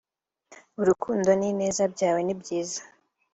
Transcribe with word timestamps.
urukundo 0.81 1.29
n 1.39 1.41
ineza 1.49 1.83
byawe 1.93 2.19
nibyiza 2.23 2.81